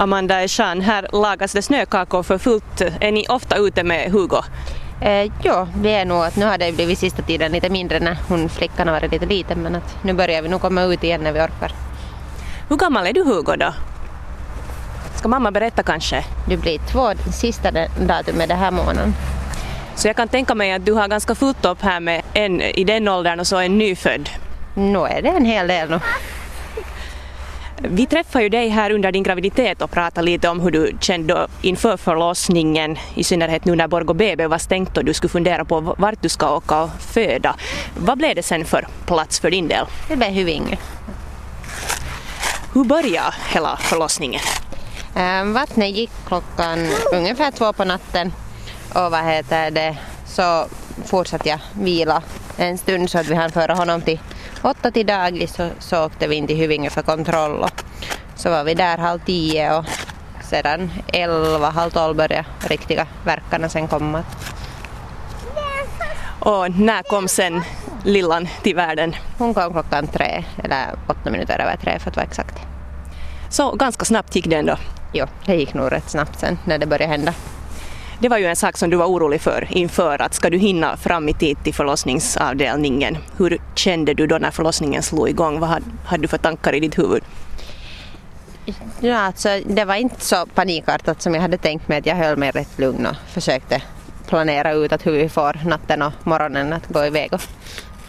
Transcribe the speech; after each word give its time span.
Amanda 0.00 0.42
Echan, 0.42 0.80
här 0.80 1.08
lagas 1.12 1.52
det 1.52 1.62
snökakor 1.62 2.22
för 2.22 2.38
fullt. 2.38 2.80
Är 3.00 3.12
ni 3.12 3.26
ofta 3.28 3.56
ute 3.56 3.84
med 3.84 4.10
Hugo? 4.10 4.42
Eh, 5.00 5.32
ja, 5.42 5.68
vi 5.76 5.90
är 5.90 6.04
nog 6.04 6.24
att 6.24 6.36
nu 6.36 6.46
har 6.46 6.58
det 6.58 6.72
blivit 6.72 6.98
sista 6.98 7.22
tiden 7.22 7.52
lite 7.52 7.70
mindre 7.70 8.00
när 8.00 8.16
hon 8.28 8.48
flickan 8.48 8.88
har 8.88 8.94
varit 8.94 9.12
lite 9.12 9.26
liten 9.26 9.62
men 9.62 9.74
att 9.74 9.96
nu 10.02 10.12
börjar 10.12 10.42
vi 10.42 10.48
nog 10.48 10.60
komma 10.60 10.82
ut 10.82 11.04
igen 11.04 11.20
när 11.20 11.32
vi 11.32 11.40
orkar. 11.40 11.72
Hur 12.68 12.76
gammal 12.76 13.06
är 13.06 13.12
du 13.12 13.24
Hugo 13.24 13.56
då? 13.56 13.74
Ska 15.14 15.28
mamma 15.28 15.50
berätta 15.50 15.82
kanske? 15.82 16.24
Det 16.48 16.56
blir 16.56 16.78
två 16.78 17.12
sista 17.32 17.70
datumet 18.00 18.48
den 18.48 18.58
här 18.58 18.70
månaden. 18.70 19.14
Så 19.94 20.08
jag 20.08 20.16
kan 20.16 20.28
tänka 20.28 20.54
mig 20.54 20.72
att 20.72 20.86
du 20.86 20.92
har 20.92 21.08
ganska 21.08 21.34
fullt 21.34 21.64
upp 21.64 21.82
här 21.82 22.00
med 22.00 22.22
en 22.32 22.60
i 22.60 22.84
den 22.84 23.08
åldern 23.08 23.40
och 23.40 23.46
så 23.46 23.56
en 23.56 23.78
nyfödd. 23.78 24.30
Nu 24.74 24.98
är 24.98 25.22
det 25.22 25.28
en 25.28 25.44
hel 25.44 25.66
del 25.66 25.90
nu. 25.90 26.00
Vi 27.82 28.06
träffade 28.06 28.42
ju 28.44 28.48
dig 28.48 28.68
här 28.68 28.90
under 28.90 29.12
din 29.12 29.22
graviditet 29.22 29.82
och 29.82 29.90
pratade 29.90 30.24
lite 30.24 30.48
om 30.48 30.60
hur 30.60 30.70
du 30.70 30.96
kände 31.00 31.46
inför 31.62 31.96
förlossningen, 31.96 32.98
i 33.14 33.24
synnerhet 33.24 33.64
nu 33.64 33.76
när 33.76 33.88
Borgå 33.88 34.14
BB 34.14 34.46
var 34.46 34.58
stängt 34.58 34.96
och 34.96 35.04
du 35.04 35.14
skulle 35.14 35.30
fundera 35.30 35.64
på 35.64 35.80
vart 35.80 36.22
du 36.22 36.28
ska 36.28 36.56
åka 36.56 36.82
och 36.82 36.90
föda. 37.00 37.56
Vad 37.96 38.18
blev 38.18 38.34
det 38.34 38.42
sen 38.42 38.64
för 38.64 38.86
plats 39.06 39.40
för 39.40 39.50
din 39.50 39.68
del? 39.68 39.86
Det 40.08 40.16
blev 40.16 40.30
Hyvinge. 40.30 40.78
Hur 42.74 42.84
började 42.84 43.34
hela 43.52 43.76
förlossningen? 43.76 44.40
Ähm, 45.16 45.52
vattnet 45.52 45.90
gick 45.90 46.10
klockan 46.26 46.78
ungefär 47.12 47.50
två 47.50 47.72
på 47.72 47.84
natten 47.84 48.32
och 48.94 49.10
vad 49.10 49.24
heter 49.24 49.70
det, 49.70 49.96
så 50.26 50.66
fortsatte 51.04 51.48
jag 51.48 51.58
vila 51.72 52.22
en 52.56 52.78
stund 52.78 53.10
så 53.10 53.18
att 53.18 53.26
vi 53.26 53.34
hann 53.34 53.50
föra 53.50 53.74
honom 53.74 54.02
till 54.02 54.18
åtta 54.62 54.90
till 54.90 55.06
dagis 55.06 55.54
så, 55.54 55.68
så 55.78 56.04
åkte 56.06 56.26
vi 56.26 56.36
in 56.36 56.46
till 56.46 56.56
Hyvinge 56.56 56.90
för 56.90 57.02
kontroll 57.02 57.60
och 57.60 57.82
så 58.34 58.50
var 58.50 58.64
vi 58.64 58.74
där 58.74 58.98
halv 58.98 59.18
tio 59.26 59.78
och 59.78 59.84
sedan 60.50 60.90
elva, 61.12 61.70
halv 61.70 61.90
tolv 61.90 62.16
började 62.16 62.44
riktiga 62.68 63.06
verkarna 63.24 63.68
sen 63.68 63.88
komma. 63.88 64.24
Och 66.40 66.70
när 66.70 67.02
kom 67.02 67.28
sen 67.28 67.62
lillan 68.04 68.48
till 68.62 68.76
världen? 68.76 69.16
Hon 69.38 69.54
kom 69.54 69.72
klockan 69.72 70.06
tre, 70.06 70.44
eller 70.64 70.86
åtta 71.06 71.30
minuter 71.30 71.58
över 71.58 71.76
tre 71.76 71.98
för 71.98 72.10
att 72.10 72.16
vara 72.16 72.26
exakt. 72.26 72.58
Så 73.50 73.72
ganska 73.72 74.04
snabbt 74.04 74.36
gick 74.36 74.46
det 74.46 74.56
ändå? 74.56 74.76
Jo, 75.12 75.26
det 75.46 75.54
gick 75.54 75.74
nog 75.74 75.92
rätt 75.92 76.10
snabbt 76.10 76.38
sen 76.38 76.58
när 76.64 76.78
det 76.78 76.86
började 76.86 77.12
hända. 77.12 77.34
Det 78.20 78.28
var 78.28 78.38
ju 78.38 78.46
en 78.46 78.56
sak 78.56 78.76
som 78.76 78.90
du 78.90 78.96
var 78.96 79.06
orolig 79.06 79.40
för 79.40 79.68
inför 79.70 80.22
att 80.22 80.34
ska 80.34 80.50
du 80.50 80.58
hinna 80.58 80.96
fram 80.96 81.28
i 81.28 81.34
tid 81.34 81.64
till 81.64 81.74
förlossningsavdelningen? 81.74 83.18
Hur 83.36 83.60
kände 83.74 84.14
du 84.14 84.26
då 84.26 84.38
när 84.38 84.50
förlossningen 84.50 85.02
slog 85.02 85.28
igång? 85.28 85.60
Vad 85.60 85.68
hade, 85.68 85.84
hade 86.04 86.22
du 86.22 86.28
för 86.28 86.38
tankar 86.38 86.74
i 86.74 86.80
ditt 86.80 86.98
huvud? 86.98 87.22
Ja, 89.00 89.18
alltså, 89.18 89.60
det 89.66 89.84
var 89.84 89.94
inte 89.94 90.20
så 90.20 90.46
panikartat 90.54 91.22
som 91.22 91.34
jag 91.34 91.42
hade 91.42 91.58
tänkt 91.58 91.88
mig 91.88 91.98
att 91.98 92.06
jag 92.06 92.16
höll 92.16 92.36
mig 92.36 92.50
rätt 92.50 92.78
lugn 92.78 93.06
och 93.06 93.16
försökte 93.32 93.82
planera 94.26 94.72
ut 94.72 94.92
att 94.92 95.06
hur 95.06 95.12
vi 95.12 95.28
får 95.28 95.60
natten 95.64 96.02
och 96.02 96.12
morgonen 96.24 96.72
att 96.72 96.86
gå 96.88 97.04
iväg. 97.04 97.32
Och 97.32 97.42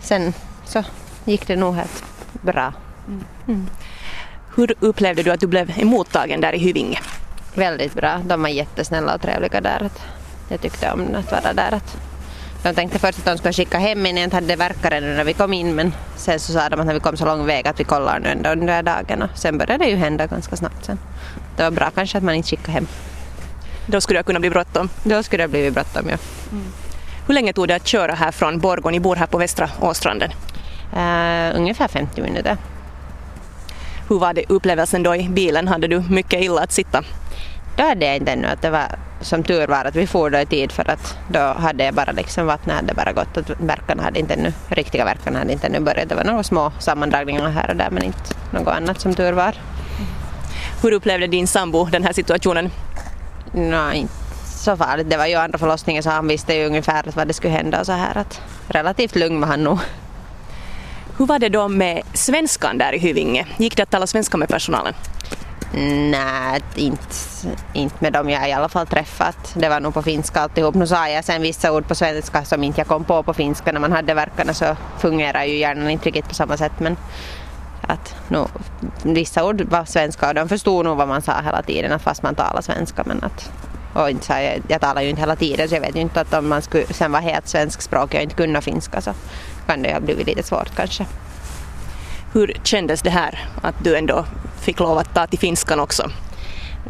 sen 0.00 0.32
så 0.64 0.84
gick 1.24 1.46
det 1.46 1.56
nog 1.56 1.74
helt 1.74 2.04
bra. 2.32 2.72
Mm. 3.48 3.66
Hur 4.54 4.74
upplevde 4.80 5.22
du 5.22 5.30
att 5.30 5.40
du 5.40 5.46
blev 5.46 5.72
emottagen 5.76 6.40
där 6.40 6.52
i 6.52 6.58
Hyvinge? 6.58 6.98
Väldigt 7.54 7.94
bra. 7.94 8.20
De 8.24 8.42
var 8.42 8.48
jättesnälla 8.48 9.14
och 9.14 9.20
trevliga 9.20 9.60
där. 9.60 9.90
Jag 10.48 10.60
tyckte 10.60 10.92
om 10.92 11.14
att 11.14 11.32
vara 11.32 11.52
där. 11.52 11.80
De 12.62 12.74
tänkte 12.74 12.98
först 12.98 13.18
att 13.18 13.24
de 13.24 13.38
skulle 13.38 13.52
skicka 13.52 13.78
hem 13.78 14.02
mig 14.02 14.12
när 14.12 14.20
jag 14.20 14.26
inte 14.26 14.36
hade 14.36 14.56
verkare 14.56 15.00
när 15.00 15.24
vi 15.24 15.32
kom 15.32 15.52
in 15.52 15.74
men 15.74 15.92
sen 16.16 16.40
så 16.40 16.52
sa 16.52 16.68
de 16.68 16.80
att 16.80 16.86
när 16.86 16.94
vi 16.94 17.00
kom 17.00 17.16
så 17.16 17.24
lång 17.24 17.46
väg 17.46 17.68
att 17.68 17.80
vi 17.80 17.84
kollar 17.84 18.20
nu 18.20 18.28
ändå 18.28 18.50
under 18.50 18.82
dagen 18.82 19.22
och 19.22 19.28
sen 19.34 19.58
började 19.58 19.84
det 19.84 19.90
ju 19.90 19.96
hända 19.96 20.26
ganska 20.26 20.56
snabbt 20.56 20.84
sen. 20.84 20.98
Det 21.56 21.62
var 21.62 21.70
bra 21.70 21.90
kanske 21.94 22.18
att 22.18 22.24
man 22.24 22.34
inte 22.34 22.48
skickade 22.48 22.72
hem. 22.72 22.86
Då 23.86 24.00
skulle 24.00 24.18
det 24.18 24.22
kunna 24.22 24.40
bli 24.40 24.50
bråttom? 24.50 24.88
Då 25.02 25.22
skulle 25.22 25.44
det 25.44 25.48
blivit 25.48 25.74
bråttom, 25.74 26.08
ja. 26.08 26.16
Mm. 26.52 26.64
Hur 27.26 27.34
länge 27.34 27.52
tog 27.52 27.68
det 27.68 27.74
att 27.74 27.86
köra 27.86 28.14
här 28.14 28.32
från 28.32 28.58
Borgå? 28.58 28.90
Ni 28.90 29.00
bor 29.00 29.16
här 29.16 29.26
på 29.26 29.38
Västra 29.38 29.70
Åstranden. 29.80 30.30
Uh, 30.92 31.56
ungefär 31.56 31.88
50 31.88 32.22
minuter. 32.22 32.56
Hur 34.08 34.18
var 34.18 34.34
det 34.34 34.44
upplevelsen 34.48 35.02
då 35.02 35.16
i 35.16 35.28
bilen? 35.28 35.68
Hade 35.68 35.86
du 35.86 36.00
mycket 36.10 36.42
illa 36.42 36.62
att 36.62 36.72
sitta? 36.72 37.04
Då 37.76 37.82
hade 37.82 38.06
jag 38.06 38.16
inte 38.16 38.32
ännu 38.32 38.48
att 38.48 38.62
det 38.62 38.70
var 38.70 38.86
som 39.20 39.42
tur 39.42 39.66
var 39.66 39.84
att 39.84 39.96
vi 39.96 40.06
for 40.06 40.30
då 40.30 40.38
i 40.38 40.46
tid 40.46 40.72
för 40.72 40.90
att 40.90 41.18
då 41.28 41.38
hade 41.38 41.84
jag 41.84 41.94
bara 41.94 42.12
liksom 42.12 42.46
vattnet 42.46 42.76
hade 42.76 42.94
bara 42.94 43.12
gått 43.12 43.36
och 43.36 43.44
verkarna 43.58 44.02
hade 44.02 44.18
inte 44.18 44.34
ännu, 44.34 44.52
riktiga 44.68 45.04
verkarna 45.04 45.38
hade 45.38 45.52
inte 45.52 45.66
ännu 45.66 45.80
börjat. 45.80 46.08
Det 46.08 46.14
var 46.14 46.24
några 46.24 46.42
små 46.42 46.72
sammandragningar 46.78 47.50
här 47.50 47.70
och 47.70 47.76
där 47.76 47.90
men 47.90 48.02
inte 48.02 48.34
något 48.50 48.74
annat 48.74 49.00
som 49.00 49.14
tur 49.14 49.32
var. 49.32 49.54
Hur 50.82 50.92
upplevde 50.92 51.26
din 51.26 51.46
sambo 51.46 51.84
den 51.84 52.04
här 52.04 52.12
situationen? 52.12 52.70
Nej, 53.52 53.98
inte 53.98 54.14
så 54.44 54.76
farligt. 54.76 55.10
Det 55.10 55.16
var 55.16 55.26
ju 55.26 55.34
andra 55.34 55.58
förlossningen 55.58 56.02
så 56.02 56.10
han 56.10 56.28
visste 56.28 56.54
ju 56.54 56.66
ungefär 56.66 57.04
vad 57.14 57.28
det 57.28 57.32
skulle 57.32 57.52
hända 57.52 57.80
och 57.80 57.86
så 57.86 57.92
här 57.92 58.18
att 58.18 58.40
relativt 58.68 59.16
lugn 59.16 59.40
var 59.40 59.48
han 59.48 59.64
nog. 59.64 59.78
Hur 61.18 61.26
var 61.26 61.38
det 61.38 61.48
då 61.48 61.68
med 61.68 62.02
svenskan 62.14 62.78
där 62.78 62.92
i 62.92 62.98
Hyvinge? 62.98 63.46
Gick 63.56 63.76
det 63.76 63.82
att 63.82 63.90
tala 63.90 64.06
svenska 64.06 64.36
med 64.36 64.48
personalen? 64.48 64.94
Nej, 65.74 66.62
inte, 66.74 67.06
inte 67.72 67.96
med 67.98 68.12
dem 68.12 68.30
jag 68.30 68.48
i 68.48 68.52
alla 68.52 68.68
fall 68.68 68.86
träffat. 68.86 69.52
Det 69.54 69.68
var 69.68 69.80
nog 69.80 69.94
på 69.94 70.02
finska 70.02 70.40
alltihop. 70.40 70.74
Nu 70.74 70.86
sa 70.86 71.08
jag 71.08 71.24
sen 71.24 71.42
vissa 71.42 71.72
ord 71.72 71.88
på 71.88 71.94
svenska 71.94 72.44
som 72.44 72.64
inte 72.64 72.80
jag 72.80 72.88
kom 72.88 73.04
på 73.04 73.22
på 73.22 73.34
finska. 73.34 73.72
När 73.72 73.80
man 73.80 73.92
hade 73.92 74.14
verkarna 74.14 74.54
så 74.54 74.76
fungerar 74.98 75.44
ju 75.44 75.56
hjärnan 75.56 75.90
inte 75.90 76.06
riktigt 76.06 76.28
på 76.28 76.34
samma 76.34 76.56
sätt. 76.56 76.72
Men 76.78 76.96
att 77.82 78.14
nu, 78.28 78.44
vissa 79.02 79.44
ord 79.44 79.60
var 79.60 79.84
svenska 79.84 80.28
och 80.28 80.34
de 80.34 80.48
förstod 80.48 80.84
nog 80.84 80.96
vad 80.96 81.08
man 81.08 81.22
sa 81.22 81.40
hela 81.40 81.62
tiden 81.62 81.98
fast 81.98 82.22
man 82.22 82.34
talade 82.34 82.62
svenska. 82.62 83.02
Men 83.06 83.24
att, 83.24 83.52
och 83.94 84.10
inte 84.10 84.26
sa, 84.26 84.40
jag, 84.40 84.62
jag 84.68 84.80
talar 84.80 85.02
ju 85.02 85.08
inte 85.08 85.20
hela 85.20 85.36
tiden 85.36 85.68
så 85.68 85.74
jag 85.74 85.80
vet 85.80 85.96
ju 85.96 86.00
inte 86.00 86.20
att 86.20 86.34
om 86.34 86.48
man 86.48 86.62
skulle 86.62 86.86
sen 86.86 87.12
vara 87.12 87.22
helt 87.22 87.48
svenskspråkig 87.48 88.18
och 88.18 88.22
inte 88.22 88.34
kunna 88.34 88.60
finska 88.60 89.00
så 89.00 89.12
kan 89.66 89.82
det 89.82 89.92
ha 89.92 90.00
blivit 90.00 90.26
lite 90.26 90.42
svårt 90.42 90.76
kanske. 90.76 91.06
Hur 92.32 92.56
kändes 92.64 93.02
det 93.02 93.10
här 93.10 93.48
att 93.62 93.74
du 93.84 93.96
ändå 93.96 94.24
fick 94.62 94.80
lov 94.80 94.98
att 94.98 95.14
ta 95.14 95.26
till 95.26 95.38
finskan 95.38 95.80
också? 95.80 96.10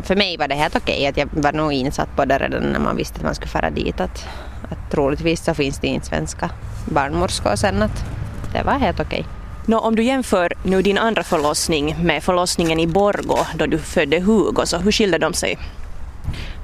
För 0.03 0.17
mig 0.17 0.37
var 0.37 0.49
det 0.49 0.55
helt 0.55 0.77
okej, 0.77 1.07
att 1.07 1.17
jag 1.17 1.29
var 1.33 1.53
nog 1.53 1.73
insatt 1.73 2.17
på 2.17 2.25
det 2.25 2.39
redan 2.39 2.63
när 2.63 2.81
man 2.81 2.97
visste 2.97 3.17
att 3.17 3.23
man 3.23 3.35
skulle 3.35 3.51
fara 3.51 3.71
dit. 3.71 4.01
Att, 4.01 4.27
att 4.71 4.91
troligtvis 4.91 5.45
så 5.45 5.55
finns 5.55 5.79
det 5.79 5.87
inte 5.87 6.07
svenska 6.07 6.51
barnmorskor 6.85 7.57
sen 7.57 7.83
att 7.83 8.05
det 8.53 8.63
var 8.63 8.79
helt 8.79 9.01
okej. 9.01 9.27
Nå, 9.67 9.79
om 9.79 9.97
du 9.97 10.03
jämför 10.03 10.53
nu 10.63 10.83
din 10.83 10.99
andra 10.99 11.23
förlossning 11.23 11.97
med 12.03 12.23
förlossningen 12.23 12.81
i 12.81 12.87
Borgo 12.87 13.39
då 13.55 13.67
du 13.67 13.79
födde 13.79 14.21
Hugo, 14.21 14.67
så 14.67 14.79
hur 14.79 14.93
skilde 14.93 15.19
de 15.19 15.33
sig? 15.35 15.59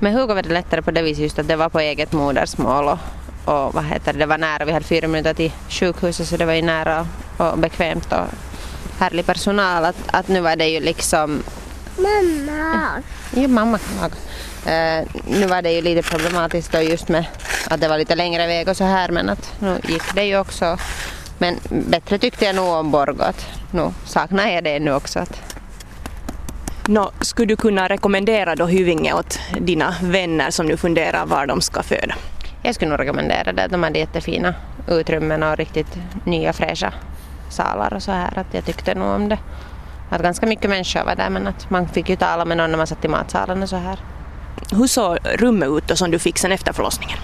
Med 0.01 0.13
Hugo 0.13 0.35
var 0.35 0.43
det 0.43 0.49
lättare 0.49 0.83
på 0.83 0.91
det 0.91 1.03
viset 1.03 1.23
just 1.23 1.39
att 1.39 1.49
det 1.49 1.57
var 1.57 1.69
på 1.69 1.81
eget 1.81 2.13
modersmål 2.13 2.85
och, 2.89 2.99
och 3.45 3.75
vad 3.75 3.85
heter 3.85 4.13
det, 4.13 4.19
det 4.19 4.27
var 4.27 4.39
nära. 4.39 4.65
Vi 4.65 4.73
hade 4.73 4.85
fyra 4.85 5.09
minuter 5.09 5.35
till 5.35 5.53
sjukhuset 5.69 6.29
så 6.29 6.37
det 6.37 6.45
var 6.45 6.53
ju 6.53 6.63
nära 6.63 7.07
och 7.37 7.59
bekvämt 7.59 8.13
och 8.13 8.27
härlig 8.99 9.27
personal. 9.27 9.85
Att, 9.85 9.97
att 10.07 10.29
nu 10.29 10.41
var 10.41 10.57
det 10.57 10.69
ju 10.69 10.81
liksom... 10.81 11.43
Mamma! 11.97 13.03
Ja, 13.35 13.49
mamma 13.49 13.79
kan 13.79 14.11
uh, 14.11 15.07
Nu 15.27 15.47
var 15.47 15.63
det 15.63 15.73
ju 15.73 15.83
lite 15.83 16.03
problematiskt 16.11 16.73
då 16.73 16.81
just 16.81 17.09
med 17.09 17.25
att 17.71 17.81
det 17.81 17.89
var 17.89 17.99
lite 17.99 18.15
längre 18.15 18.47
väg 18.47 18.69
och 18.69 18.77
så 18.77 18.85
här 18.85 19.09
men 19.09 19.29
att 19.29 19.53
nu 19.61 19.81
gick 19.89 20.15
det 20.15 20.25
ju 20.25 20.39
också. 20.39 20.79
Men 21.39 21.57
bättre 21.69 22.19
tyckte 22.19 22.45
jag 22.45 22.57
nog 22.57 22.69
om 22.69 22.91
Borgå. 22.91 23.33
Nu 23.71 23.93
saknar 24.05 24.49
jag 24.49 24.65
det 24.65 24.79
nu 24.81 24.95
också. 24.95 25.19
Att... 25.19 25.43
Nå, 26.87 27.11
skulle 27.21 27.47
du 27.47 27.57
kunna 27.57 27.89
rekommendera 27.89 28.57
då 28.57 28.67
Hyvinge 28.67 29.13
åt 29.13 29.39
dina 29.61 29.95
vänner 30.03 30.51
som 30.51 30.67
nu 30.67 30.77
funderar 30.77 31.27
var 31.27 31.47
de 31.47 31.61
ska 31.61 31.83
föda? 31.83 32.15
Jag 32.63 32.75
skulle 32.75 32.91
nog 32.91 33.01
rekommendera 33.01 33.53
det. 33.53 33.67
De 33.67 33.83
hade 33.83 33.99
jättefina 33.99 34.55
utrymmen 34.89 35.43
och 35.43 35.57
riktigt 35.57 35.99
nya 36.25 36.53
fräscha 36.53 36.93
salar 37.49 37.95
och 37.95 38.03
så 38.03 38.13
här. 38.13 38.39
Att 38.39 38.55
jag 38.55 38.65
tyckte 38.65 38.95
nog 38.95 39.09
om 39.09 39.29
det. 39.29 39.39
Att 40.11 40.23
ganska 40.23 40.47
mycket 40.47 40.71
människor 40.71 41.05
var 41.05 41.15
där 41.15 41.31
men 41.31 41.47
att 41.47 41.71
man 41.71 41.89
fick 41.89 42.09
ju 42.09 42.17
tala 42.17 42.45
med 42.45 42.57
någon 42.57 42.71
när 42.71 42.79
man 42.79 42.87
satt 42.87 43.05
i 43.05 43.09
matsalen 43.09 43.63
och 43.63 43.69
så 43.69 43.77
här. 43.77 43.99
Hur 44.71 44.87
såg 44.87 45.19
rummet 45.25 45.69
ut 45.69 45.89
då 45.89 45.97
som 45.97 46.11
du 46.11 46.19
fick 46.19 46.39
sen 46.39 46.53
efter 46.53 46.73
förlossningen? 46.73 47.19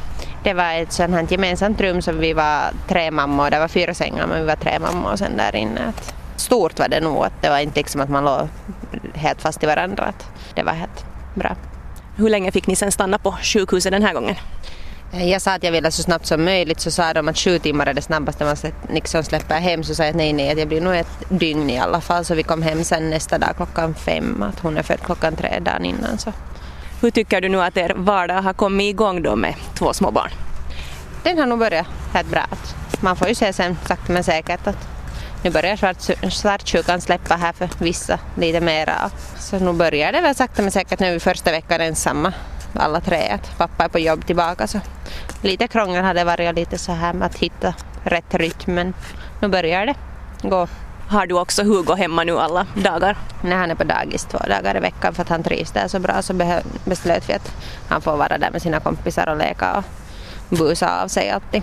Det 0.45 0.55
var 0.55 0.73
ett 0.73 0.93
sånt 0.93 1.11
här 1.11 1.27
gemensamt 1.31 1.81
rum 1.81 2.03
som 2.03 2.19
vi 2.19 2.33
var 2.33 2.71
tre 2.89 3.11
mammor, 3.11 3.51
det 3.51 3.59
var 3.59 3.69
fyra 3.69 3.95
sängar 3.95 4.27
men 4.27 4.41
vi 4.41 4.47
var 4.47 4.57
tre 4.57 4.79
mammor 4.79 5.17
sen 5.17 5.37
där 5.37 5.57
inne. 5.57 5.81
Att 5.89 6.15
stort 6.37 6.79
var 6.79 6.89
det 6.89 7.01
nog, 7.01 7.25
att 7.25 7.43
det 7.43 7.49
var 7.49 7.59
inte 7.59 7.81
liksom 7.81 8.01
att 8.01 8.09
man 8.09 8.25
låg 8.25 8.49
helt 9.15 9.43
fast 9.43 9.63
i 9.63 9.67
varandra. 9.67 10.05
Att 10.05 10.27
det 10.55 10.63
var 10.63 10.73
helt 10.73 11.05
bra. 11.35 11.57
Hur 12.17 12.29
länge 12.29 12.53
fick 12.53 12.67
ni 12.67 12.77
sen 12.77 12.93
stanna 12.93 13.19
på 13.19 13.33
sjukhuset 13.43 13.93
den 13.93 14.03
här 14.03 14.15
gången? 14.15 14.37
Jag 15.21 15.43
sa 15.43 15.53
att 15.53 15.63
jag 15.63 15.73
ville 15.73 15.91
så 15.91 16.03
snabbt 16.03 16.27
som 16.27 16.45
möjligt 16.45 16.81
så 16.81 16.91
sa 16.91 17.13
de 17.13 17.29
att 17.29 17.39
sju 17.39 17.59
timmar 17.59 17.87
är 17.87 17.95
det 17.95 18.03
snabbaste 18.03 18.45
man 18.45 18.57
liksom 18.89 19.25
släpper 19.25 19.61
hem 19.61 19.85
så 19.85 19.95
sa 19.95 20.03
jag 20.03 20.11
att 20.11 20.17
nej 20.17 20.33
nej 20.33 20.51
att 20.51 20.59
jag 20.59 20.69
blir 20.69 20.81
nog 20.81 20.95
ett 20.97 21.29
dygn 21.29 21.71
i 21.71 21.79
alla 21.79 22.01
fall 22.01 22.25
så 22.25 22.35
vi 22.35 22.43
kom 22.43 22.63
hem 22.63 22.85
sen 22.85 23.11
nästa 23.11 23.39
dag 23.39 23.57
klockan 23.57 23.95
fem 23.95 24.43
att 24.43 24.61
hon 24.61 24.77
är 24.77 24.83
född 24.83 25.01
klockan 25.01 25.37
tre 25.37 25.61
dagen 25.61 25.85
innan 25.85 26.19
så. 26.19 26.33
Hur 27.01 27.11
tycker 27.11 27.41
du 27.41 27.49
nu 27.49 27.63
att 27.63 27.77
er 27.77 27.93
vardag 27.97 28.43
har 28.43 28.53
kommit 28.53 28.91
igång 28.91 29.23
då 29.23 29.37
med 29.37 29.55
två 29.75 29.93
små 29.93 30.11
barn? 30.11 30.31
Den 31.23 31.39
har 31.39 31.47
nog 31.47 31.59
börjat 31.59 31.87
helt 32.13 32.31
bra. 32.31 32.47
Man 33.01 33.17
får 33.17 33.29
ju 33.29 33.35
se 33.35 33.53
sen 33.53 33.77
sakta 33.89 34.13
men 34.13 34.25
säkert 34.25 34.67
att 34.67 34.89
nu 35.43 35.51
börjar 35.51 36.31
svartsjukan 36.31 37.01
släppa 37.01 37.37
här 37.37 37.53
för 37.53 37.69
vissa 37.79 38.19
lite 38.37 38.61
mera. 38.61 39.11
Så 39.39 39.59
nu 39.59 39.73
börjar 39.73 40.13
det 40.13 40.21
väl 40.21 40.35
sakta 40.35 40.63
men 40.63 40.71
säkert 40.71 41.01
nu 41.01 41.21
första 41.21 41.51
veckan 41.51 41.81
ensamma 41.81 42.33
alla 42.81 43.01
tre. 43.01 43.29
Att 43.31 43.59
pappa 43.59 43.85
är 43.85 43.89
på 43.89 43.99
jobb 43.99 44.27
tillbaka 44.27 44.67
så 44.67 44.81
lite 45.43 45.69
krångel 45.69 46.05
har 46.05 46.15
det 46.15 46.25
varit 46.25 46.49
och 46.49 46.55
lite 46.55 46.79
så 46.79 46.93
här 46.93 47.13
med 47.13 47.27
att 47.27 47.39
hitta 47.39 47.75
rätt 48.05 48.35
rytm 48.35 48.75
men 48.75 48.95
nu 49.41 49.49
börjar 49.49 49.87
det 49.87 49.95
gå. 50.43 50.69
Har 51.09 51.27
du 51.27 51.35
också 51.35 51.63
Hugo 51.63 51.95
hemma 51.95 52.25
nu 52.25 52.39
alla 52.39 52.67
dagar? 52.75 53.17
När 53.43 53.57
han 53.57 53.71
är 53.71 53.75
på 53.75 53.85
dagis 53.85 54.25
två 54.25 54.39
dagar 54.39 54.77
i 54.77 54.81
veckan 54.81 55.15
för 55.15 55.23
att 55.23 55.29
han 55.29 55.43
trivs 55.43 55.71
där 55.71 55.89
så 55.89 55.99
bra 55.99 56.23
så 56.23 56.35
beslöt 56.85 57.29
vi 57.29 57.35
att 57.35 57.53
han 57.89 58.01
får 58.01 58.17
vara 58.17 58.39
där 58.39 58.51
med 58.51 58.63
sina 58.63 58.81
kompisar 58.81 59.29
och 59.29 59.37
leka 59.37 59.77
och 59.77 59.85
busa 60.59 61.03
av 61.03 61.09
sig 61.09 61.31
alltid. 61.31 61.63